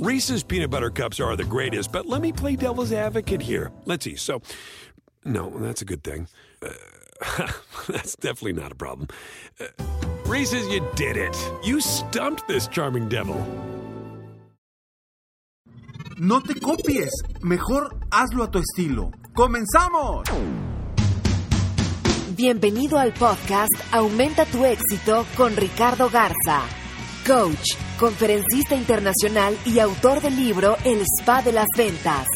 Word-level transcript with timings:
Reese's 0.00 0.42
peanut 0.42 0.70
butter 0.70 0.88
cups 0.88 1.20
are 1.20 1.36
the 1.36 1.44
greatest, 1.44 1.92
but 1.92 2.06
let 2.06 2.22
me 2.22 2.32
play 2.32 2.56
devil's 2.56 2.90
advocate 2.90 3.42
here. 3.42 3.70
Let's 3.84 4.06
see. 4.06 4.16
So, 4.16 4.40
no, 5.26 5.50
that's 5.58 5.82
a 5.82 5.84
good 5.84 6.02
thing. 6.02 6.26
Uh, 6.62 6.70
that's 7.86 8.16
definitely 8.16 8.54
not 8.54 8.72
a 8.72 8.74
problem. 8.74 9.08
Uh, 9.60 9.66
Reese's, 10.24 10.66
you 10.68 10.80
did 10.96 11.18
it. 11.18 11.36
You 11.62 11.82
stumped 11.82 12.48
this 12.48 12.66
charming 12.66 13.10
devil. 13.10 13.36
No 16.16 16.40
te 16.40 16.54
copies, 16.54 17.12
mejor 17.42 17.94
hazlo 18.10 18.44
a 18.44 18.50
tu 18.50 18.58
estilo. 18.58 19.12
¡Comenzamos! 19.34 20.24
Bienvenido 22.34 22.98
al 22.98 23.12
podcast 23.12 23.74
Aumenta 23.92 24.46
tu 24.46 24.64
éxito 24.64 25.26
con 25.36 25.54
Ricardo 25.56 26.08
Garza, 26.08 26.62
coach, 27.26 27.76
conferencista 27.98 28.74
internacional 28.74 29.56
y 29.64 29.78
autor 29.78 30.20
del 30.20 30.36
libro 30.36 30.76
El 30.84 31.02
Spa 31.02 31.42
de 31.42 31.52
las 31.52 31.66
Ventas. 31.76 32.26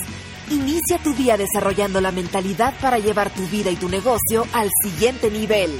Inicia 0.51 0.98
tu 1.02 1.15
día 1.15 1.37
desarrollando 1.37 2.01
la 2.01 2.12
mentalidad 2.12 2.75
para 2.80 2.98
llevar 2.98 3.30
tu 3.30 3.47
vida 3.47 3.70
y 3.70 3.77
tu 3.77 3.89
negocio 3.89 4.45
al 4.53 4.70
siguiente 4.83 5.31
nivel. 5.31 5.70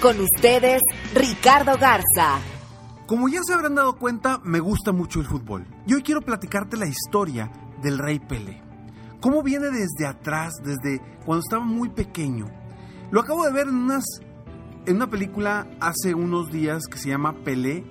Con 0.00 0.20
ustedes, 0.20 0.80
Ricardo 1.14 1.72
Garza. 1.78 2.38
Como 3.06 3.28
ya 3.28 3.40
se 3.42 3.54
habrán 3.54 3.74
dado 3.74 3.96
cuenta, 3.96 4.40
me 4.44 4.60
gusta 4.60 4.92
mucho 4.92 5.20
el 5.20 5.26
fútbol. 5.26 5.66
Y 5.86 5.94
hoy 5.94 6.02
quiero 6.02 6.20
platicarte 6.20 6.76
la 6.76 6.86
historia 6.86 7.50
del 7.82 7.98
Rey 7.98 8.18
Pelé. 8.20 8.62
Cómo 9.20 9.42
viene 9.42 9.66
desde 9.70 10.06
atrás, 10.06 10.54
desde 10.62 11.00
cuando 11.24 11.40
estaba 11.40 11.64
muy 11.64 11.88
pequeño. 11.88 12.46
Lo 13.10 13.20
acabo 13.20 13.44
de 13.44 13.52
ver 13.52 13.68
en, 13.68 13.76
unas, 13.76 14.04
en 14.86 14.96
una 14.96 15.10
película 15.10 15.66
hace 15.80 16.14
unos 16.14 16.50
días 16.50 16.84
que 16.90 16.98
se 16.98 17.08
llama 17.08 17.42
Pelé, 17.42 17.84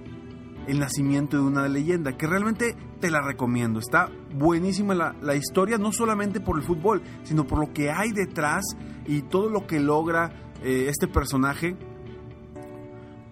el 0.70 0.80
nacimiento 0.80 1.38
de 1.38 1.44
una 1.44 1.68
leyenda, 1.68 2.16
que 2.16 2.28
realmente 2.28 2.76
te 3.00 3.10
la 3.10 3.22
recomiendo. 3.22 3.80
Está 3.80 4.10
buenísima 4.36 4.94
la, 4.94 5.16
la, 5.20 5.36
historia, 5.36 5.80
no 5.80 5.92
solamente 5.92 6.40
por 6.40 6.58
el 6.58 6.64
fútbol, 6.64 7.02
sino 7.24 7.48
por 7.48 7.60
lo 7.60 7.74
que 7.74 7.90
hay 7.90 8.12
detrás 8.12 8.64
y 9.08 9.24
todo 9.24 9.50
lo 9.50 9.66
que 9.66 9.80
logra 9.80 10.32
eh, 10.64 10.86
este 10.88 11.08
personaje 11.08 11.76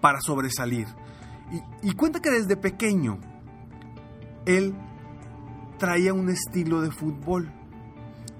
para 0.00 0.20
sobresalir. 0.20 0.88
Y, 1.52 1.90
y 1.90 1.92
cuenta 1.92 2.20
que 2.20 2.30
desde 2.30 2.56
pequeño 2.56 3.18
él 4.44 4.74
traía 5.78 6.12
un 6.12 6.30
estilo 6.30 6.80
de 6.80 6.90
fútbol, 6.90 7.52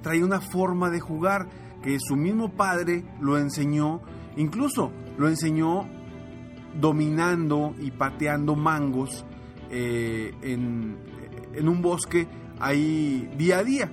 traía 0.03 0.25
una 0.25 0.41
forma 0.41 0.91
de 0.91 0.99
jugar 0.99 1.49
que 1.85 1.99
su 2.01 2.17
mismo 2.17 2.57
padre 2.57 3.05
lo 3.21 3.39
enseñó, 3.39 4.01
incluso 4.37 4.91
lo 5.17 5.29
enseñó 5.29 5.87
dominando 6.75 7.75
y 7.81 7.91
pateando 7.91 8.57
mangos 8.57 9.25
eh, 9.71 10.33
en, 10.43 10.97
en, 11.55 11.69
un 11.69 11.83
bosque 11.83 12.27
ahí 12.61 13.31
día 13.37 13.59
a 13.59 13.65
día. 13.65 13.93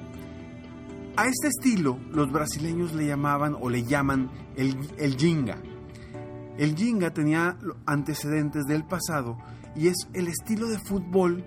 A 1.18 1.28
este 1.28 1.48
estilo 1.48 1.98
los 2.12 2.32
brasileños 2.32 2.94
le 2.94 3.08
llamaban 3.08 3.56
o 3.60 3.70
le 3.70 3.84
llaman 3.84 4.30
el, 4.56 4.78
el 4.98 5.16
jinga. 5.16 5.58
El 6.58 6.76
jinga 6.76 7.12
tenía 7.12 7.58
antecedentes 7.86 8.64
del 8.66 8.86
pasado 8.86 9.38
y 9.76 9.88
es 9.88 10.08
el 10.14 10.28
estilo 10.28 10.68
de 10.68 10.80
fútbol 10.80 11.44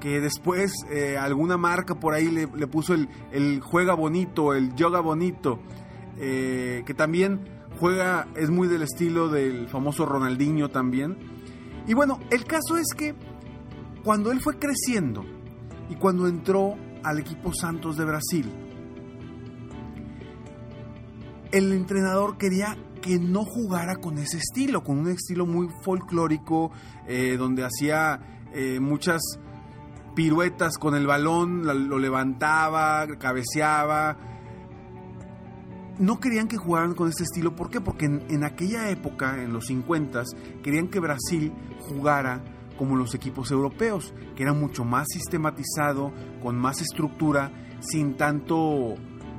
que 0.00 0.20
después 0.20 0.72
eh, 0.90 1.16
alguna 1.16 1.56
marca 1.56 1.94
por 1.94 2.14
ahí 2.14 2.28
le, 2.28 2.48
le 2.56 2.66
puso 2.66 2.94
el, 2.94 3.08
el, 3.30 3.60
juega 3.60 3.94
bonito, 3.94 4.52
el 4.52 4.74
yoga 4.74 5.00
bonito, 5.00 5.60
eh, 6.18 6.82
que 6.84 6.92
también 6.92 7.40
juega, 7.78 8.28
es 8.36 8.50
muy 8.50 8.68
del 8.68 8.82
estilo 8.82 9.28
del 9.28 9.68
famoso 9.68 10.06
Ronaldinho 10.06 10.70
también. 10.70 11.16
Y 11.86 11.94
bueno, 11.94 12.20
el 12.30 12.44
caso 12.44 12.76
es 12.76 12.86
que 12.96 13.14
cuando 14.04 14.30
él 14.30 14.40
fue 14.40 14.58
creciendo 14.58 15.24
y 15.88 15.96
cuando 15.96 16.26
entró 16.26 16.74
al 17.02 17.18
equipo 17.18 17.52
Santos 17.52 17.96
de 17.96 18.04
Brasil, 18.04 18.52
el 21.50 21.72
entrenador 21.72 22.38
quería 22.38 22.76
que 23.02 23.18
no 23.18 23.44
jugara 23.44 23.96
con 23.96 24.16
ese 24.18 24.38
estilo, 24.38 24.82
con 24.82 24.98
un 24.98 25.08
estilo 25.08 25.44
muy 25.44 25.68
folclórico, 25.82 26.70
eh, 27.06 27.36
donde 27.36 27.64
hacía 27.64 28.46
eh, 28.54 28.80
muchas 28.80 29.20
piruetas 30.14 30.78
con 30.78 30.94
el 30.94 31.06
balón, 31.06 31.66
lo 31.88 31.98
levantaba, 31.98 33.06
cabeceaba. 33.18 34.31
No 35.98 36.20
querían 36.20 36.48
que 36.48 36.56
jugaran 36.56 36.94
con 36.94 37.08
este 37.08 37.24
estilo, 37.24 37.54
¿por 37.54 37.70
qué? 37.70 37.80
Porque 37.80 38.06
en, 38.06 38.44
aquella 38.44 38.90
época, 38.90 39.42
en 39.42 39.52
los 39.52 39.66
50, 39.66 40.24
querían 40.62 40.88
que 40.88 41.00
Brasil 41.00 41.52
jugara 41.80 42.42
como 42.78 42.96
los 42.96 43.14
equipos 43.14 43.50
europeos, 43.50 44.14
que 44.34 44.42
era 44.42 44.52
mucho 44.52 44.84
más 44.84 45.06
sistematizado, 45.12 46.12
con 46.42 46.56
más 46.58 46.80
estructura, 46.80 47.52
sin 47.80 48.16
tanto, 48.16 48.94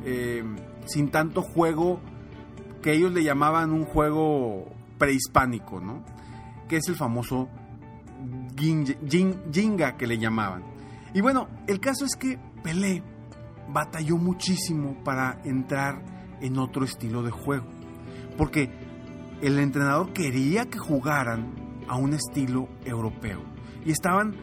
eh, 0.05 0.43
sin 0.85 1.09
tanto 1.09 1.41
juego 1.41 1.99
que 2.81 2.93
ellos 2.93 3.11
le 3.11 3.23
llamaban 3.23 3.71
un 3.71 3.85
juego 3.85 4.65
prehispánico, 4.97 5.79
¿no? 5.79 6.03
Que 6.67 6.77
es 6.77 6.87
el 6.87 6.95
famoso 6.95 7.49
Jinga 8.57 9.97
que 9.97 10.07
le 10.07 10.17
llamaban. 10.19 10.63
Y 11.13 11.21
bueno, 11.21 11.47
el 11.67 11.79
caso 11.79 12.05
es 12.05 12.15
que 12.15 12.39
Pelé 12.63 13.03
batalló 13.69 14.17
muchísimo 14.17 15.03
para 15.03 15.41
entrar 15.43 16.12
en 16.43 16.59
otro 16.59 16.85
estilo 16.85 17.23
de 17.23 17.31
juego. 17.31 17.65
Porque 18.37 18.69
el 19.41 19.57
entrenador 19.57 20.13
quería 20.13 20.65
que 20.69 20.77
jugaran 20.77 21.55
a 21.87 21.97
un 21.97 22.13
estilo 22.13 22.69
europeo. 22.85 23.41
Y 23.85 23.91
estaban 23.91 24.35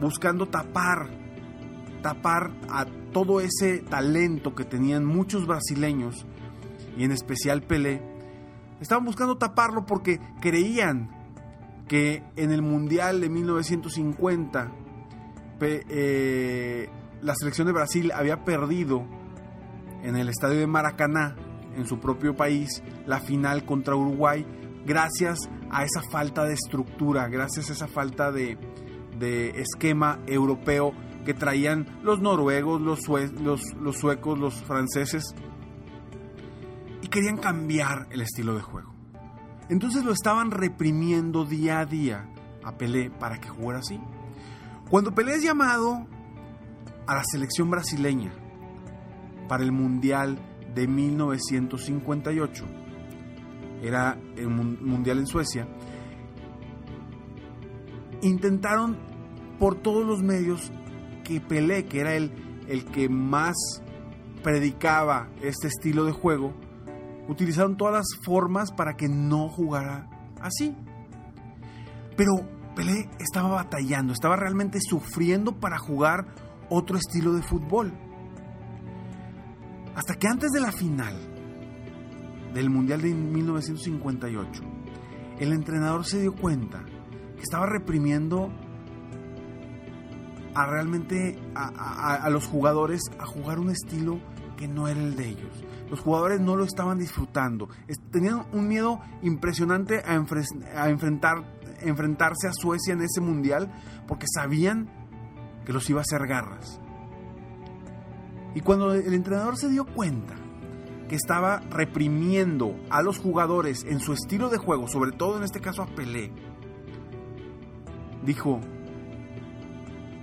buscando 0.00 0.46
tapar, 0.46 1.08
tapar 2.02 2.52
a 2.68 2.84
todo 3.12 3.40
ese 3.40 3.78
talento 3.78 4.54
que 4.54 4.64
tenían 4.64 5.04
muchos 5.04 5.46
brasileños, 5.46 6.26
y 6.96 7.04
en 7.04 7.12
especial 7.12 7.62
Pelé. 7.62 8.02
Estaban 8.80 9.04
buscando 9.04 9.38
taparlo 9.38 9.86
porque 9.86 10.20
creían 10.40 11.10
que 11.88 12.22
en 12.36 12.52
el 12.52 12.62
Mundial 12.62 13.20
de 13.20 13.28
1950 13.28 14.72
eh, 15.60 16.88
la 17.22 17.34
selección 17.34 17.66
de 17.66 17.72
Brasil 17.72 18.12
había 18.12 18.44
perdido 18.44 19.04
en 20.02 20.16
el 20.16 20.28
estadio 20.28 20.58
de 20.58 20.66
Maracaná, 20.66 21.36
en 21.74 21.86
su 21.86 21.98
propio 22.00 22.36
país, 22.36 22.82
la 23.06 23.20
final 23.20 23.64
contra 23.64 23.94
Uruguay, 23.94 24.46
gracias 24.84 25.38
a 25.70 25.84
esa 25.84 26.02
falta 26.10 26.44
de 26.44 26.54
estructura, 26.54 27.28
gracias 27.28 27.70
a 27.70 27.72
esa 27.72 27.88
falta 27.88 28.32
de, 28.32 28.58
esquema 29.56 30.20
europeo 30.26 30.92
que 31.24 31.34
traían 31.34 31.98
los 32.02 32.20
noruegos, 32.20 32.80
los, 32.80 33.00
los 33.74 33.96
suecos, 33.96 34.38
los 34.38 34.54
franceses, 34.62 35.34
y 37.02 37.08
querían 37.08 37.36
cambiar 37.36 38.06
el 38.10 38.22
estilo 38.22 38.54
de 38.54 38.62
juego. 38.62 38.94
Entonces 39.68 40.04
lo 40.04 40.12
estaban 40.12 40.50
reprimiendo 40.50 41.44
día 41.44 41.80
a 41.80 41.86
día 41.86 42.28
a 42.64 42.78
Pelé 42.78 43.10
para 43.10 43.38
que 43.38 43.48
jugara 43.48 43.80
así. 43.80 44.00
Cuando 44.88 45.14
Pelé 45.14 45.34
es 45.34 45.42
llamado 45.42 46.06
a 47.06 47.14
la 47.14 47.22
selección 47.24 47.70
brasileña 47.70 48.32
para 49.48 49.64
el 49.64 49.72
Mundial 49.72 50.38
de 50.74 50.86
1958, 50.86 52.64
era 53.82 54.18
el 54.36 54.48
Mundial 54.48 55.18
en 55.18 55.26
Suecia, 55.26 55.66
intentaron 58.22 58.96
por 59.58 59.76
todos 59.76 60.06
los 60.06 60.22
medios 60.22 60.70
que 61.24 61.40
Pelé, 61.40 61.84
que 61.84 62.00
era 62.00 62.14
el, 62.14 62.32
el 62.68 62.84
que 62.84 63.08
más 63.08 63.56
predicaba 64.42 65.28
este 65.42 65.68
estilo 65.68 66.04
de 66.04 66.12
juego, 66.12 66.54
utilizaron 67.28 67.76
todas 67.76 67.94
las 67.94 68.24
formas 68.24 68.72
para 68.72 68.94
que 68.94 69.08
no 69.08 69.48
jugara 69.48 70.08
así. 70.40 70.74
Pero 72.16 72.32
Pelé 72.74 73.08
estaba 73.18 73.48
batallando, 73.48 74.12
estaba 74.12 74.36
realmente 74.36 74.78
sufriendo 74.80 75.58
para 75.58 75.78
jugar 75.78 76.26
otro 76.70 76.96
estilo 76.96 77.32
de 77.34 77.42
fútbol. 77.42 77.92
Hasta 79.98 80.14
que 80.14 80.28
antes 80.28 80.52
de 80.52 80.60
la 80.60 80.70
final 80.70 81.12
del 82.54 82.70
Mundial 82.70 83.02
de 83.02 83.12
1958, 83.12 84.62
el 85.40 85.52
entrenador 85.52 86.06
se 86.06 86.20
dio 86.20 86.36
cuenta 86.36 86.84
que 87.34 87.42
estaba 87.42 87.66
reprimiendo 87.66 88.48
a 90.54 90.66
realmente 90.66 91.36
a, 91.56 92.30
los 92.30 92.46
jugadores 92.46 93.00
a 93.18 93.26
jugar 93.26 93.58
un 93.58 93.70
estilo 93.70 94.20
que 94.56 94.68
no 94.68 94.86
era 94.86 95.00
el 95.00 95.16
de 95.16 95.30
ellos. 95.30 95.64
Los 95.90 95.98
jugadores 95.98 96.40
no 96.40 96.54
lo 96.54 96.62
estaban 96.62 97.00
disfrutando. 97.00 97.68
Tenían 98.12 98.46
un 98.52 98.68
miedo 98.68 99.00
impresionante 99.22 99.98
a, 100.04 100.12
a 100.12 100.88
enfrentar, 100.90 101.58
enfrentarse 101.80 102.46
a 102.46 102.52
Suecia 102.52 102.92
en 102.92 103.02
ese 103.02 103.20
mundial 103.20 103.72
porque 104.06 104.26
sabían 104.32 104.88
que 105.66 105.72
los 105.72 105.90
iba 105.90 105.98
a 105.98 106.02
hacer 106.02 106.24
garras. 106.28 106.80
Y 108.58 108.60
cuando 108.60 108.92
el 108.92 109.14
entrenador 109.14 109.56
se 109.56 109.68
dio 109.68 109.86
cuenta 109.86 110.34
que 111.08 111.14
estaba 111.14 111.60
reprimiendo 111.70 112.74
a 112.90 113.02
los 113.02 113.20
jugadores 113.20 113.84
en 113.84 114.00
su 114.00 114.12
estilo 114.12 114.48
de 114.48 114.58
juego, 114.58 114.88
sobre 114.88 115.12
todo 115.12 115.38
en 115.38 115.44
este 115.44 115.60
caso 115.60 115.80
a 115.80 115.86
Pelé, 115.86 116.32
dijo, 118.24 118.58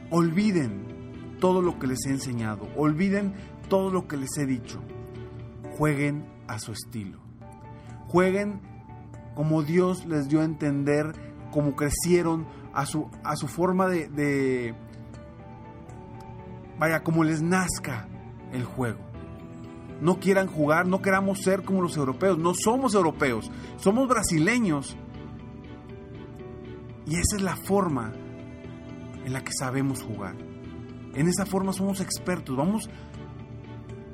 olviden 0.10 1.38
todo 1.40 1.62
lo 1.62 1.80
que 1.80 1.88
les 1.88 2.06
he 2.08 2.10
enseñado, 2.10 2.68
olviden 2.76 3.36
todo 3.70 3.90
lo 3.90 4.06
que 4.06 4.18
les 4.18 4.38
he 4.38 4.46
dicho, 4.46 4.82
jueguen 5.78 6.26
a 6.50 6.60
su 6.60 6.74
estilo, 6.74 7.20
jueguen 8.10 8.60
como 9.34 9.64
Dios 9.64 10.06
les 10.08 10.28
dio 10.28 10.42
a 10.42 10.44
entender, 10.44 11.14
como 11.52 11.78
crecieron, 11.78 12.46
a 12.74 12.86
su, 12.86 13.10
a 13.24 13.38
su 13.38 13.48
forma 13.48 13.88
de, 13.88 14.10
de, 14.10 14.76
vaya, 16.78 17.02
como 17.02 17.24
les 17.24 17.42
nazca 17.42 18.10
el 18.56 18.64
juego. 18.64 19.00
No 20.02 20.20
quieran 20.20 20.48
jugar, 20.48 20.88
no 20.88 21.02
queramos 21.02 21.42
ser 21.42 21.64
como 21.64 21.82
los 21.82 21.96
europeos, 21.96 22.38
no 22.38 22.54
somos 22.54 22.96
europeos, 22.96 23.50
somos 23.78 24.08
brasileños 24.08 24.98
y 27.06 27.16
esa 27.16 27.38
es 27.38 27.42
la 27.42 27.56
forma 27.56 28.14
en 29.26 29.34
la 29.34 29.44
que 29.44 29.52
sabemos 29.58 30.02
jugar. 30.02 30.36
En 31.14 31.28
esa 31.28 31.46
forma 31.46 31.72
somos 31.72 32.02
expertos. 32.02 32.56
Vamos 32.58 32.90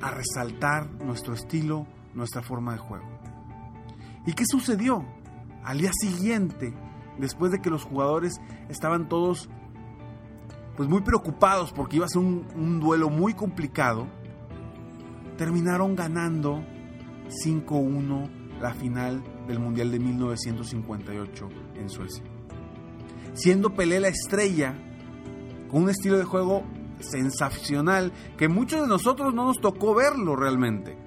a 0.02 0.12
resaltar 0.12 0.90
nuestro 1.04 1.34
estilo, 1.34 1.88
nuestra 2.14 2.42
forma 2.42 2.74
de 2.74 2.80
juego. 2.80 3.06
¿Y 4.26 4.34
qué 4.34 4.46
sucedió? 4.46 5.06
Al 5.64 5.80
día 5.80 5.92
siguiente, 5.94 6.74
después 7.18 7.52
de 7.52 7.62
que 7.62 7.70
los 7.70 7.84
jugadores 7.84 8.40
estaban 8.70 9.10
todos 9.10 9.50
pues 10.76 10.88
muy 10.90 11.02
preocupados 11.02 11.72
porque 11.74 11.98
iba 11.98 12.06
a 12.06 12.10
ser 12.10 12.22
un, 12.22 12.48
un 12.56 12.80
duelo 12.80 13.10
muy 13.10 13.34
complicado, 13.34 14.08
terminaron 15.38 15.96
ganando 15.96 16.64
5-1 17.46 18.60
la 18.60 18.74
final 18.74 19.24
del 19.48 19.60
Mundial 19.60 19.92
de 19.92 20.00
1958 20.00 21.50
en 21.76 21.90
Suecia 21.90 22.24
siendo 23.34 23.74
Pelé 23.74 24.00
la 24.00 24.10
estrella, 24.10 24.76
con 25.70 25.84
un 25.84 25.90
estilo 25.90 26.18
de 26.18 26.26
juego 26.26 26.64
sensacional 27.00 28.12
que 28.38 28.48
muchos 28.48 28.82
de 28.82 28.88
nosotros 28.88 29.34
no 29.34 29.46
nos 29.46 29.60
tocó 29.60 29.96
verlo 29.96 30.36
realmente. 30.36 30.98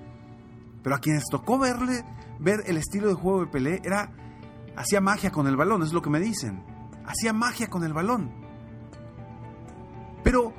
Pero 0.83 0.97
a 0.97 1.01
quienes 1.01 1.25
tocó 1.31 1.59
verle, 1.59 2.05
ver 2.41 2.65
el 2.67 2.77
estilo 2.77 3.09
de 3.09 3.15
juego 3.15 3.41
de 3.41 3.47
Pelé, 3.47 3.81
era 3.85 4.13
hacía 4.77 5.01
magia 5.01 5.31
con 5.31 5.47
el 5.47 5.57
balón, 5.57 5.83
es 5.83 5.93
lo 5.93 6.03
que 6.03 6.11
me 6.11 6.21
dicen. 6.21 6.65
Hacía 7.07 7.33
magia 7.33 7.69
con 7.69 7.85
el 7.85 7.93
balón. 7.93 8.33
Pero, 10.23 10.53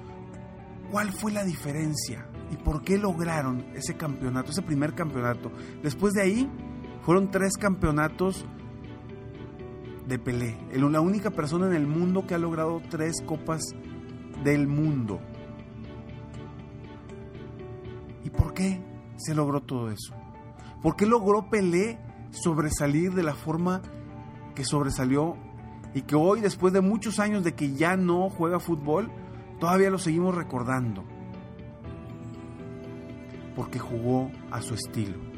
¿cuál 0.91 1.11
fue 1.11 1.31
la 1.31 1.43
diferencia? 1.43 2.27
¿Y 2.51 2.57
por 2.57 2.83
qué 2.83 2.97
lograron 2.97 3.65
ese 3.73 3.95
campeonato, 3.95 4.51
ese 4.51 4.61
primer 4.61 4.93
campeonato? 4.93 5.51
Después 5.81 6.13
de 6.13 6.21
ahí, 6.21 6.49
fueron 7.01 7.31
tres 7.31 7.57
campeonatos 7.57 8.45
de 10.07 10.19
Pelé, 10.19 10.57
la 10.71 11.01
única 11.01 11.31
persona 11.31 11.67
en 11.67 11.73
el 11.73 11.87
mundo 11.87 12.27
que 12.27 12.35
ha 12.35 12.37
logrado 12.37 12.81
tres 12.89 13.15
copas 13.25 13.63
del 14.43 14.67
mundo. 14.67 15.19
¿Y 18.23 18.29
por 18.29 18.53
qué 18.53 18.81
se 19.17 19.33
logró 19.33 19.61
todo 19.61 19.89
eso? 19.89 20.13
¿Por 20.81 20.95
qué 20.95 21.05
logró 21.05 21.49
Pelé 21.49 21.97
sobresalir 22.29 23.13
de 23.13 23.23
la 23.23 23.33
forma 23.33 23.81
que 24.53 24.63
sobresalió 24.63 25.37
y 25.93 26.01
que 26.01 26.15
hoy, 26.15 26.41
después 26.41 26.73
de 26.73 26.81
muchos 26.81 27.19
años 27.19 27.43
de 27.43 27.53
que 27.53 27.73
ya 27.73 27.95
no 27.95 28.29
juega 28.29 28.59
fútbol, 28.59 29.11
todavía 29.59 29.89
lo 29.89 29.97
seguimos 29.97 30.35
recordando? 30.35 31.03
Porque 33.55 33.79
jugó 33.79 34.31
a 34.51 34.61
su 34.61 34.73
estilo 34.73 35.35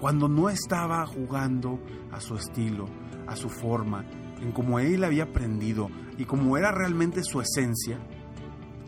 cuando 0.00 0.28
no 0.28 0.48
estaba 0.48 1.04
jugando 1.06 1.80
a 2.12 2.20
su 2.20 2.36
estilo, 2.36 2.86
a 3.26 3.36
su 3.36 3.48
forma, 3.48 4.04
en 4.40 4.52
como 4.52 4.78
él 4.78 5.04
había 5.04 5.24
aprendido 5.24 5.90
y 6.16 6.24
como 6.24 6.56
era 6.56 6.70
realmente 6.70 7.22
su 7.24 7.40
esencia, 7.40 7.98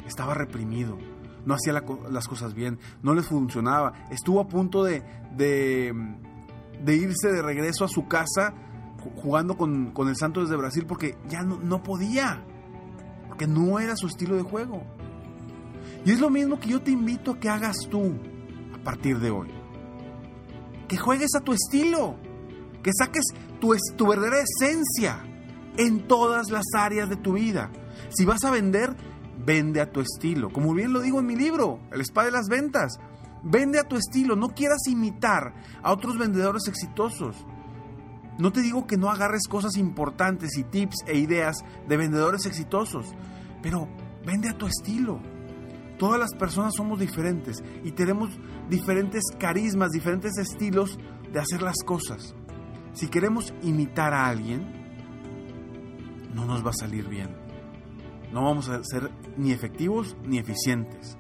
estaba 0.06 0.34
reprimido, 0.34 0.98
no 1.44 1.54
hacía 1.54 1.72
las 2.10 2.28
cosas 2.28 2.54
bien, 2.54 2.78
no 3.02 3.14
les 3.14 3.26
funcionaba, 3.26 3.92
estuvo 4.10 4.40
a 4.40 4.48
punto 4.48 4.84
de, 4.84 5.02
irse 6.86 7.32
de 7.32 7.42
regreso 7.42 7.84
a 7.84 7.88
su 7.88 8.06
casa 8.06 8.54
jugando 9.16 9.56
con, 9.56 9.92
el 9.96 10.16
Santos 10.16 10.48
de 10.48 10.56
Brasil 10.56 10.86
porque 10.86 11.16
ya 11.28 11.42
no 11.42 11.82
podía, 11.82 12.44
porque 13.28 13.46
no 13.46 13.80
era 13.80 13.96
su 13.96 14.06
estilo 14.06 14.36
de 14.36 14.42
juego. 14.42 14.84
Y 16.04 16.12
es 16.12 16.20
lo 16.20 16.30
mismo 16.30 16.58
que 16.58 16.68
yo 16.68 16.80
te 16.80 16.90
invito 16.90 17.32
a 17.32 17.40
que 17.40 17.48
hagas 17.48 17.76
tú 17.90 18.14
a 18.74 18.82
partir 18.82 19.18
de 19.18 19.30
hoy 19.30 19.60
que 20.90 20.96
juegues 20.96 21.36
a 21.36 21.40
tu 21.40 21.52
estilo, 21.52 22.16
que 22.82 22.90
saques 22.92 23.22
tu, 23.60 23.76
tu 23.96 24.08
verdadera 24.08 24.42
esencia 24.42 25.22
en 25.76 26.08
todas 26.08 26.50
las 26.50 26.64
áreas 26.76 27.08
de 27.08 27.14
tu 27.14 27.34
vida. 27.34 27.70
Si 28.08 28.24
vas 28.24 28.42
a 28.42 28.50
vender, 28.50 28.96
vende 29.38 29.80
a 29.80 29.92
tu 29.92 30.00
estilo. 30.00 30.52
Como 30.52 30.74
bien 30.74 30.92
lo 30.92 31.00
digo 31.00 31.20
en 31.20 31.26
mi 31.26 31.36
libro, 31.36 31.78
El 31.92 32.00
Spa 32.00 32.24
de 32.24 32.32
las 32.32 32.48
Ventas. 32.48 32.98
Vende 33.44 33.78
a 33.78 33.84
tu 33.84 33.94
estilo, 33.94 34.34
no 34.34 34.48
quieras 34.48 34.80
imitar 34.88 35.54
a 35.80 35.92
otros 35.92 36.18
vendedores 36.18 36.66
exitosos. 36.66 37.36
No 38.40 38.52
te 38.52 38.60
digo 38.60 38.88
que 38.88 38.96
no 38.96 39.10
agarres 39.10 39.46
cosas 39.46 39.76
importantes 39.76 40.58
y 40.58 40.64
tips 40.64 41.04
e 41.06 41.18
ideas 41.18 41.58
de 41.88 41.96
vendedores 41.96 42.46
exitosos, 42.46 43.14
pero 43.62 43.86
vende 44.26 44.48
a 44.48 44.58
tu 44.58 44.66
estilo. 44.66 45.20
Todas 46.00 46.18
las 46.18 46.32
personas 46.32 46.72
somos 46.74 46.98
diferentes 46.98 47.62
y 47.84 47.92
tenemos 47.92 48.30
diferentes 48.70 49.22
carismas, 49.38 49.90
diferentes 49.90 50.38
estilos 50.38 50.98
de 51.30 51.38
hacer 51.38 51.60
las 51.60 51.76
cosas. 51.84 52.34
Si 52.94 53.08
queremos 53.08 53.52
imitar 53.60 54.14
a 54.14 54.26
alguien, 54.26 54.64
no 56.34 56.46
nos 56.46 56.64
va 56.64 56.70
a 56.70 56.72
salir 56.72 57.06
bien. 57.06 57.36
No 58.32 58.44
vamos 58.44 58.70
a 58.70 58.82
ser 58.82 59.10
ni 59.36 59.52
efectivos 59.52 60.16
ni 60.24 60.38
eficientes. 60.38 61.18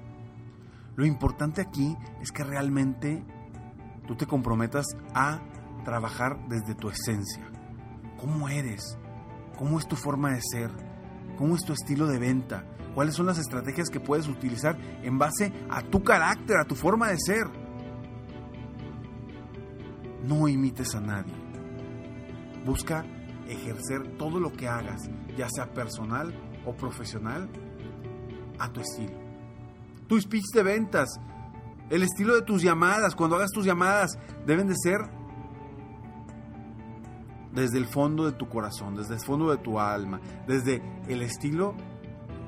Lo 0.96 1.04
importante 1.04 1.60
aquí 1.60 1.94
es 2.22 2.32
que 2.32 2.42
realmente 2.42 3.22
tú 4.06 4.16
te 4.16 4.24
comprometas 4.24 4.86
a 5.12 5.42
trabajar 5.84 6.48
desde 6.48 6.74
tu 6.74 6.88
esencia. 6.88 7.44
¿Cómo 8.18 8.48
eres? 8.48 8.96
¿Cómo 9.58 9.78
es 9.78 9.86
tu 9.86 9.96
forma 9.96 10.32
de 10.32 10.40
ser? 10.40 10.70
¿Cómo 11.36 11.54
es 11.54 11.64
tu 11.64 11.74
estilo 11.74 12.06
de 12.06 12.18
venta? 12.18 12.64
Cuáles 12.94 13.14
son 13.14 13.26
las 13.26 13.38
estrategias 13.38 13.88
que 13.88 14.00
puedes 14.00 14.28
utilizar 14.28 14.76
en 15.02 15.18
base 15.18 15.52
a 15.68 15.82
tu 15.82 16.02
carácter, 16.02 16.56
a 16.58 16.64
tu 16.64 16.74
forma 16.74 17.08
de 17.08 17.18
ser. 17.18 17.46
No 20.26 20.48
imites 20.48 20.94
a 20.94 21.00
nadie. 21.00 21.32
Busca 22.64 23.04
ejercer 23.48 24.16
todo 24.16 24.38
lo 24.38 24.52
que 24.52 24.68
hagas, 24.68 25.08
ya 25.36 25.48
sea 25.48 25.72
personal 25.72 26.32
o 26.66 26.74
profesional, 26.74 27.48
a 28.58 28.70
tu 28.72 28.80
estilo. 28.80 29.18
Tu 30.06 30.20
speech 30.20 30.44
de 30.54 30.62
ventas, 30.62 31.08
el 31.88 32.02
estilo 32.02 32.34
de 32.34 32.42
tus 32.42 32.62
llamadas, 32.62 33.14
cuando 33.14 33.36
hagas 33.36 33.50
tus 33.50 33.64
llamadas, 33.64 34.18
deben 34.46 34.68
de 34.68 34.74
ser 34.76 35.00
desde 37.52 37.78
el 37.78 37.86
fondo 37.86 38.26
de 38.26 38.32
tu 38.32 38.48
corazón, 38.48 38.96
desde 38.96 39.14
el 39.14 39.20
fondo 39.20 39.50
de 39.50 39.56
tu 39.58 39.80
alma, 39.80 40.20
desde 40.46 40.82
el 41.08 41.22
estilo 41.22 41.74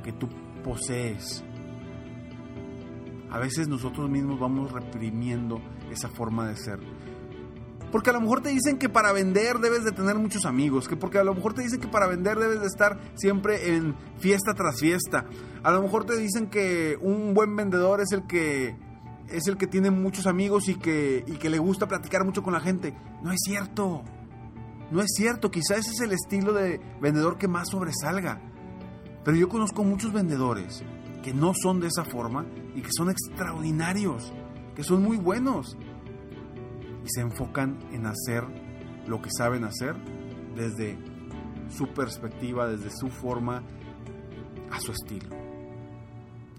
que 0.02 0.12
tú 0.12 0.28
posees. 0.64 1.44
A 3.30 3.38
veces 3.38 3.68
nosotros 3.68 4.10
mismos 4.10 4.38
vamos 4.38 4.72
reprimiendo 4.72 5.60
esa 5.90 6.08
forma 6.08 6.48
de 6.48 6.56
ser. 6.56 6.80
Porque 7.90 8.08
a 8.08 8.12
lo 8.14 8.22
mejor 8.22 8.40
te 8.40 8.48
dicen 8.48 8.78
que 8.78 8.88
para 8.88 9.12
vender 9.12 9.58
debes 9.58 9.84
de 9.84 9.92
tener 9.92 10.16
muchos 10.16 10.46
amigos, 10.46 10.88
que 10.88 10.96
porque 10.96 11.18
a 11.18 11.24
lo 11.24 11.34
mejor 11.34 11.52
te 11.52 11.62
dicen 11.62 11.78
que 11.78 11.88
para 11.88 12.06
vender 12.06 12.38
debes 12.38 12.60
de 12.60 12.66
estar 12.66 12.98
siempre 13.14 13.74
en 13.74 13.94
fiesta 14.18 14.54
tras 14.54 14.80
fiesta. 14.80 15.26
A 15.62 15.70
lo 15.72 15.82
mejor 15.82 16.06
te 16.06 16.16
dicen 16.16 16.48
que 16.48 16.96
un 17.00 17.34
buen 17.34 17.54
vendedor 17.54 18.00
es 18.00 18.12
el 18.12 18.26
que 18.26 18.76
es 19.28 19.46
el 19.46 19.56
que 19.56 19.66
tiene 19.66 19.90
muchos 19.90 20.26
amigos 20.26 20.68
y 20.68 20.74
que, 20.74 21.24
y 21.26 21.32
que 21.32 21.50
le 21.50 21.58
gusta 21.58 21.88
platicar 21.88 22.24
mucho 22.24 22.42
con 22.42 22.52
la 22.52 22.60
gente. 22.60 22.94
No 23.22 23.32
es 23.32 23.40
cierto. 23.44 24.02
No 24.90 25.00
es 25.00 25.10
cierto. 25.14 25.50
Quizás 25.50 25.78
ese 25.78 25.90
es 25.90 26.00
el 26.00 26.12
estilo 26.12 26.52
de 26.52 26.80
vendedor 27.00 27.38
que 27.38 27.48
más 27.48 27.68
sobresalga. 27.70 28.40
Pero 29.24 29.36
yo 29.36 29.48
conozco 29.48 29.84
muchos 29.84 30.12
vendedores 30.12 30.82
que 31.22 31.32
no 31.32 31.52
son 31.54 31.80
de 31.80 31.88
esa 31.88 32.04
forma 32.04 32.44
y 32.74 32.82
que 32.82 32.90
son 32.96 33.10
extraordinarios, 33.10 34.32
que 34.74 34.82
son 34.82 35.02
muy 35.02 35.16
buenos 35.16 35.76
y 37.04 37.08
se 37.08 37.20
enfocan 37.20 37.78
en 37.92 38.06
hacer 38.06 38.44
lo 39.06 39.20
que 39.22 39.30
saben 39.30 39.64
hacer 39.64 39.94
desde 40.56 40.98
su 41.68 41.88
perspectiva, 41.88 42.68
desde 42.68 42.90
su 42.90 43.08
forma 43.08 43.62
a 44.70 44.80
su 44.80 44.92
estilo. 44.92 45.28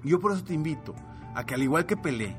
Yo 0.03 0.19
por 0.19 0.33
eso 0.33 0.43
te 0.43 0.53
invito 0.53 0.93
a 1.35 1.45
que 1.45 1.55
al 1.55 1.63
igual 1.63 1.85
que 1.85 1.97
Pelé, 1.97 2.35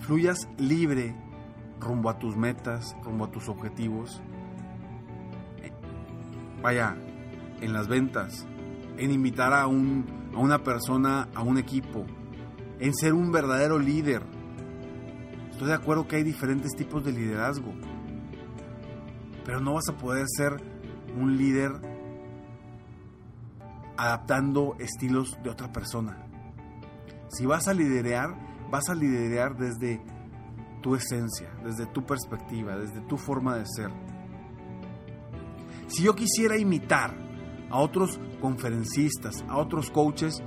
fluyas 0.00 0.48
libre 0.58 1.16
rumbo 1.80 2.10
a 2.10 2.18
tus 2.18 2.36
metas, 2.36 2.96
rumbo 3.02 3.24
a 3.24 3.30
tus 3.30 3.48
objetivos. 3.48 4.22
Vaya, 6.64 6.96
en 7.60 7.74
las 7.74 7.88
ventas, 7.88 8.46
en 8.96 9.10
invitar 9.10 9.52
a, 9.52 9.66
un, 9.66 10.06
a 10.34 10.38
una 10.38 10.62
persona, 10.62 11.28
a 11.34 11.42
un 11.42 11.58
equipo, 11.58 12.06
en 12.80 12.94
ser 12.94 13.12
un 13.12 13.30
verdadero 13.30 13.78
líder. 13.78 14.22
Estoy 15.50 15.68
de 15.68 15.74
acuerdo 15.74 16.08
que 16.08 16.16
hay 16.16 16.22
diferentes 16.22 16.72
tipos 16.74 17.04
de 17.04 17.12
liderazgo, 17.12 17.70
pero 19.44 19.60
no 19.60 19.74
vas 19.74 19.90
a 19.90 19.98
poder 19.98 20.24
ser 20.26 20.54
un 21.14 21.36
líder 21.36 21.70
adaptando 23.98 24.74
estilos 24.78 25.36
de 25.42 25.50
otra 25.50 25.70
persona. 25.70 26.16
Si 27.28 27.44
vas 27.44 27.68
a 27.68 27.74
liderar, 27.74 28.30
vas 28.70 28.88
a 28.88 28.94
liderar 28.94 29.58
desde 29.58 30.00
tu 30.80 30.94
esencia, 30.94 31.50
desde 31.62 31.84
tu 31.84 32.06
perspectiva, 32.06 32.78
desde 32.78 33.02
tu 33.02 33.18
forma 33.18 33.54
de 33.54 33.66
ser. 33.66 33.90
Si 35.94 36.02
yo 36.02 36.16
quisiera 36.16 36.58
imitar 36.58 37.14
a 37.70 37.78
otros 37.78 38.18
conferencistas, 38.40 39.44
a 39.48 39.58
otros 39.58 39.90
coaches, 39.90 40.42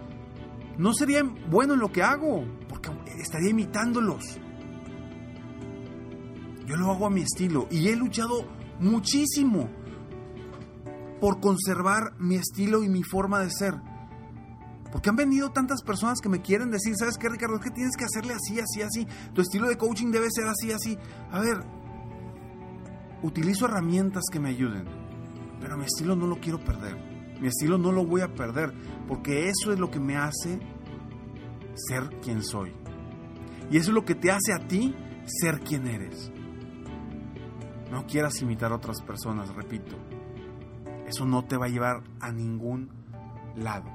no 0.78 0.94
sería 0.94 1.24
bueno 1.50 1.74
en 1.74 1.80
lo 1.80 1.92
que 1.92 2.04
hago, 2.04 2.44
porque 2.68 2.90
estaría 3.22 3.52
imitándolos. 3.52 4.40
Yo 6.66 6.76
lo 6.76 6.92
hago 6.92 7.06
a 7.06 7.10
mi 7.10 7.22
estilo 7.22 7.68
y 7.72 7.88
he 7.88 7.96
luchado 7.96 8.46
muchísimo 8.80 9.70
por 11.22 11.40
conservar 11.40 12.14
mi 12.20 12.36
estilo 12.36 12.84
y 12.84 12.90
mi 12.90 13.04
forma 13.04 13.40
de 13.40 13.50
ser. 13.50 13.76
Porque 14.92 15.10
han 15.10 15.16
venido 15.16 15.52
tantas 15.52 15.82
personas 15.82 16.20
que 16.20 16.28
me 16.28 16.42
quieren 16.42 16.72
decir, 16.72 16.94
¿sabes 16.98 17.18
qué, 17.18 17.30
Ricardo? 17.30 17.56
Es 17.56 17.62
que 17.62 17.72
tienes 17.72 17.96
que 17.96 18.04
hacerle 18.04 18.34
así, 18.34 18.60
así, 18.60 18.82
así. 18.82 19.08
Tu 19.34 19.42
estilo 19.42 19.68
de 19.70 19.78
coaching 19.78 20.12
debe 20.12 20.28
ser 20.30 20.48
así, 20.48 20.72
así. 20.72 20.98
A 21.32 21.40
ver, 21.40 21.64
utilizo 23.24 23.66
herramientas 23.66 24.24
que 24.32 24.40
me 24.40 24.50
ayuden, 24.50 24.86
pero 25.60 25.78
mi 25.78 25.86
estilo 25.86 26.16
no 26.16 26.28
lo 26.28 26.40
quiero 26.40 26.60
perder. 26.60 26.98
Mi 27.40 27.48
estilo 27.48 27.78
no 27.78 27.92
lo 27.92 28.06
voy 28.06 28.22
a 28.22 28.34
perder, 28.34 28.74
porque 29.08 29.50
eso 29.50 29.72
es 29.72 29.80
lo 29.80 29.92
que 29.92 30.00
me 30.00 30.18
hace 30.18 30.60
ser 31.76 32.10
quien 32.22 32.44
soy. 32.44 32.74
Y 33.70 33.78
eso 33.78 33.92
es 33.92 33.96
lo 33.96 34.06
que 34.06 34.16
te 34.16 34.32
hace 34.32 34.54
a 34.54 34.68
ti 34.68 34.96
ser 35.26 35.60
quien 35.60 35.88
eres. 35.88 36.32
No 37.92 38.06
quieras 38.06 38.42
imitar 38.42 38.72
a 38.72 38.76
otras 38.76 39.02
personas, 39.02 39.54
repito. 39.54 39.96
Eso 41.06 41.26
no 41.26 41.46
te 41.46 41.58
va 41.58 41.66
a 41.68 41.70
llevar 41.70 42.04
a 42.20 42.32
ningún 42.32 42.90
lado. 43.56 43.90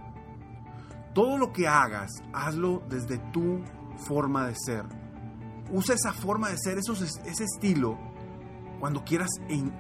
Todo 1.14 1.37
lo 1.37 1.52
que 1.52 1.69
hagas, 1.69 2.11
hazlo 2.33 2.83
desde 2.88 3.19
tu 3.33 3.61
forma 4.07 4.47
de 4.47 4.54
ser. 4.54 4.85
Usa 5.71 5.95
esa 5.95 6.12
forma 6.12 6.49
de 6.49 6.57
ser, 6.59 6.78
ese 6.78 7.45
estilo, 7.45 7.99
cuando 8.81 9.04
quieras 9.04 9.31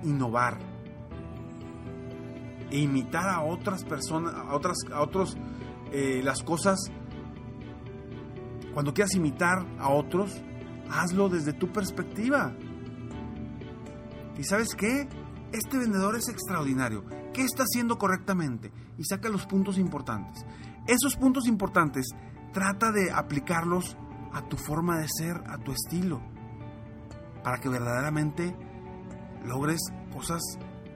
innovar. 0.02 0.71
E 2.72 2.78
imitar 2.78 3.28
a 3.28 3.42
otras 3.42 3.84
personas, 3.84 4.34
a 4.34 4.54
otras, 4.54 4.78
a 4.92 5.00
otros, 5.00 5.36
eh, 5.92 6.22
las 6.24 6.42
cosas. 6.42 6.80
Cuando 8.72 8.92
quieras 8.94 9.14
imitar 9.14 9.64
a 9.78 9.90
otros, 9.90 10.42
hazlo 10.90 11.28
desde 11.28 11.52
tu 11.52 11.70
perspectiva. 11.70 12.52
¿Y 14.38 14.44
sabes 14.44 14.74
qué? 14.74 15.08
Este 15.52 15.78
vendedor 15.78 16.16
es 16.16 16.28
extraordinario. 16.28 17.04
¿Qué 17.34 17.42
está 17.42 17.64
haciendo 17.64 17.98
correctamente? 17.98 18.72
Y 18.98 19.04
saca 19.04 19.28
los 19.28 19.46
puntos 19.46 19.78
importantes. 19.78 20.44
Esos 20.86 21.16
puntos 21.16 21.46
importantes 21.46 22.06
trata 22.52 22.90
de 22.90 23.10
aplicarlos 23.12 23.96
a 24.32 24.42
tu 24.48 24.56
forma 24.56 24.98
de 24.98 25.08
ser, 25.08 25.36
a 25.46 25.58
tu 25.58 25.72
estilo, 25.72 26.20
para 27.44 27.58
que 27.58 27.68
verdaderamente 27.68 28.56
logres 29.44 29.80
cosas 30.12 30.40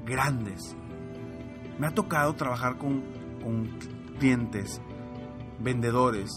grandes. 0.04 0.76
Me 1.78 1.87
ha 1.87 1.90
tocado 1.90 2.35
trabajar 2.35 2.78
con, 2.78 3.02
clientes, 4.18 4.80
vendedores, 5.61 6.30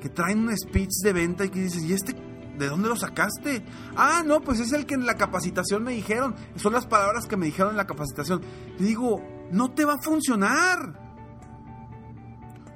que 0.00 0.08
traen 0.08 0.40
un 0.40 0.56
speech 0.56 1.02
de 1.02 1.12
venta 1.12 1.44
y 1.44 1.50
que 1.50 1.60
dices, 1.60 1.82
¿y 1.82 1.92
este 1.92 2.14
¿De 2.58 2.68
dónde 2.68 2.88
lo 2.88 2.96
sacaste? 2.96 3.64
Ah, 3.96 4.24
no, 4.26 4.40
pues 4.40 4.58
es 4.58 4.72
el 4.72 4.84
que 4.84 4.94
en 4.94 5.06
la 5.06 5.14
capacitación 5.14 5.84
me 5.84 5.92
dijeron. 5.92 6.34
Son 6.56 6.72
las 6.72 6.86
palabras 6.86 7.26
que 7.26 7.36
me 7.36 7.46
dijeron 7.46 7.70
en 7.70 7.76
la 7.76 7.86
capacitación. 7.86 8.42
Digo, 8.80 9.22
no 9.52 9.70
te 9.70 9.84
va 9.84 9.94
a 9.94 10.02
funcionar. 10.02 11.08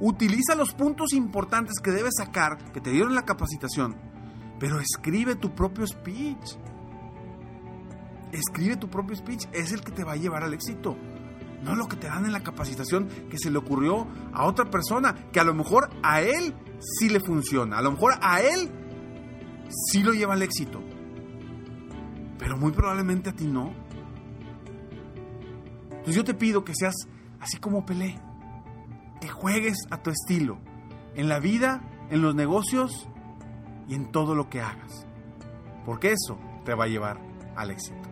Utiliza 0.01 0.55
los 0.55 0.73
puntos 0.75 1.13
importantes 1.13 1.81
que 1.81 1.91
debes 1.91 2.15
sacar, 2.17 2.59
que 2.73 2.81
te 2.81 2.91
dieron 2.91 3.11
en 3.11 3.17
la 3.17 3.25
capacitación, 3.25 3.97
pero 4.59 4.81
escribe 4.81 5.37
tu 5.37 5.55
propio 5.55 5.87
speech. 5.87 6.57
Escribe 8.33 8.77
tu 8.77 8.89
propio 8.89 9.15
speech, 9.15 9.47
es 9.53 9.73
el 9.73 9.83
que 9.83 9.93
te 9.93 10.05
va 10.05 10.13
a 10.13 10.17
llevar 10.17 10.43
al 10.43 10.55
éxito. 10.55 10.97
No 11.63 11.77
lo 11.77 11.87
que 11.87 11.97
te 11.97 12.09
dan 12.09 12.25
en 12.25 12.33
la 12.33 12.43
capacitación 12.43 13.09
que 13.31 13.39
se 13.39 13.51
le 13.51 13.59
ocurrió 13.59 14.07
a 14.33 14.47
otra 14.47 14.71
persona, 14.71 15.15
que 15.33 15.41
a 15.41 15.45
lo 15.45 15.55
mejor 15.55 15.91
a 16.03 16.21
él 16.21 16.55
sí 16.81 17.09
le 17.09 17.21
funciona, 17.21 17.79
a 17.79 17.83
lo 17.83 17.93
mejor 17.93 18.15
a 18.21 18.41
él 18.41 18.71
sí 19.91 20.03
lo 20.03 20.13
lleva 20.13 20.35
al 20.35 20.43
éxito, 20.43 20.81
pero 22.39 22.57
muy 22.57 22.73
probablemente 22.73 23.31
a 23.31 23.33
ti 23.33 23.47
no. 23.47 23.73
Entonces 25.91 26.17
yo 26.17 26.25
te 26.25 26.35
pido 26.35 26.65
que 26.65 26.75
seas 26.75 26.95
así 27.41 27.59
como 27.59 27.87
Pelé, 27.87 28.19
que 29.21 29.29
juegues 29.29 29.77
a 29.91 30.03
tu 30.03 30.11
estilo, 30.11 30.59
en 31.15 31.29
la 31.29 31.39
vida, 31.39 31.81
en 32.11 32.23
los 32.23 32.35
negocios 32.35 33.09
y 33.89 33.95
en 33.95 34.11
todo 34.11 34.35
lo 34.35 34.49
que 34.49 34.61
hagas, 34.61 35.07
porque 35.85 36.13
eso 36.13 36.39
te 36.65 36.75
va 36.75 36.85
a 36.85 36.89
llevar 36.89 37.21
al 37.55 37.71
éxito. 37.71 38.12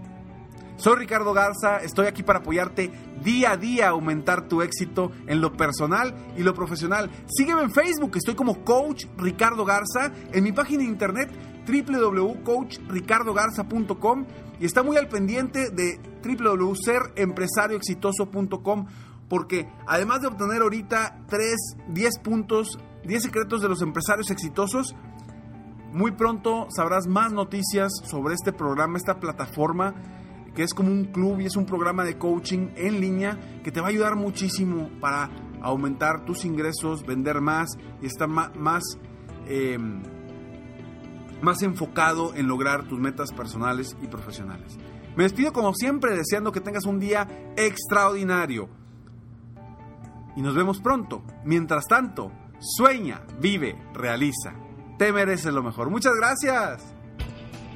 Soy 0.80 0.96
Ricardo 0.96 1.32
Garza, 1.34 1.76
estoy 1.82 2.06
aquí 2.06 2.22
para 2.22 2.38
apoyarte 2.38 2.90
día 3.22 3.50
a 3.50 3.58
día 3.58 3.88
a 3.88 3.90
aumentar 3.90 4.48
tu 4.48 4.62
éxito 4.62 5.12
en 5.26 5.42
lo 5.42 5.52
personal 5.52 6.14
y 6.38 6.42
lo 6.42 6.54
profesional. 6.54 7.10
Sígueme 7.26 7.64
en 7.64 7.70
Facebook, 7.70 8.16
estoy 8.16 8.34
como 8.34 8.64
Coach 8.64 9.04
Ricardo 9.18 9.66
Garza, 9.66 10.10
en 10.32 10.42
mi 10.42 10.52
página 10.52 10.78
de 10.78 10.86
internet 10.88 11.30
www.coachricardogarza.com 11.68 14.24
y 14.58 14.64
está 14.64 14.82
muy 14.82 14.96
al 14.96 15.08
pendiente 15.08 15.68
de 15.68 16.00
www.serempresarioexitoso.com 16.24 18.86
porque 19.28 19.68
además 19.86 20.22
de 20.22 20.28
obtener 20.28 20.62
ahorita 20.62 21.26
3, 21.28 21.56
10 21.88 22.18
puntos, 22.20 22.78
10 23.04 23.22
secretos 23.22 23.60
de 23.60 23.68
los 23.68 23.82
empresarios 23.82 24.30
exitosos, 24.30 24.96
muy 25.92 26.12
pronto 26.12 26.68
sabrás 26.74 27.06
más 27.06 27.34
noticias 27.34 27.92
sobre 28.04 28.32
este 28.32 28.54
programa, 28.54 28.96
esta 28.96 29.20
plataforma 29.20 29.94
que 30.60 30.64
es 30.64 30.74
como 30.74 30.90
un 30.90 31.06
club 31.06 31.40
y 31.40 31.46
es 31.46 31.56
un 31.56 31.64
programa 31.64 32.04
de 32.04 32.18
coaching 32.18 32.68
en 32.76 33.00
línea 33.00 33.38
que 33.64 33.72
te 33.72 33.80
va 33.80 33.86
a 33.86 33.88
ayudar 33.88 34.14
muchísimo 34.14 34.90
para 35.00 35.30
aumentar 35.62 36.26
tus 36.26 36.44
ingresos, 36.44 37.02
vender 37.06 37.40
más 37.40 37.70
y 38.02 38.04
estar 38.04 38.28
más, 38.28 38.82
em, 39.46 40.02
más 41.40 41.62
enfocado 41.62 42.34
en 42.34 42.46
lograr 42.46 42.86
tus 42.86 43.00
metas 43.00 43.32
personales 43.32 43.96
y 44.02 44.06
profesionales. 44.08 44.76
Me 45.16 45.22
despido 45.22 45.54
como 45.54 45.72
siempre 45.72 46.14
deseando 46.14 46.52
que 46.52 46.60
tengas 46.60 46.84
un 46.84 47.00
día 47.00 47.26
extraordinario. 47.56 48.68
Y 50.36 50.42
nos 50.42 50.54
vemos 50.54 50.82
pronto. 50.82 51.24
Mientras 51.42 51.86
tanto, 51.86 52.32
sueña, 52.58 53.22
vive, 53.40 53.78
realiza. 53.94 54.52
Te 54.98 55.10
mereces 55.10 55.54
lo 55.54 55.62
mejor. 55.62 55.88
Muchas 55.88 56.12
gracias. 56.16 56.99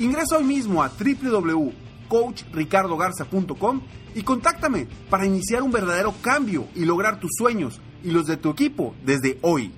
Ingresa 0.00 0.36
hoy 0.36 0.44
mismo 0.44 0.82
a 0.82 0.90
www.coachricardogarza.com 0.90 3.80
y 4.14 4.22
contáctame 4.22 4.86
para 5.10 5.26
iniciar 5.26 5.62
un 5.62 5.72
verdadero 5.72 6.14
cambio 6.22 6.66
y 6.74 6.84
lograr 6.84 7.20
tus 7.20 7.32
sueños 7.36 7.80
y 8.02 8.10
los 8.10 8.26
de 8.26 8.36
tu 8.36 8.50
equipo 8.50 8.94
desde 9.04 9.38
hoy. 9.42 9.72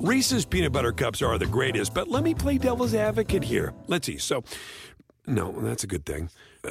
Reese's 0.00 0.46
peanut 0.46 0.72
butter 0.72 0.92
cups 0.92 1.22
are 1.22 1.38
the 1.38 1.46
greatest, 1.46 1.92
but 1.92 2.08
let 2.08 2.22
me 2.22 2.32
play 2.32 2.56
devil's 2.56 2.94
advocate 2.94 3.42
here. 3.42 3.74
Let's 3.88 4.06
see. 4.06 4.16
So, 4.16 4.44
no, 5.26 5.52
that's 5.60 5.82
a 5.84 5.88
good 5.88 6.06
thing. 6.06 6.30
Uh, 6.64 6.70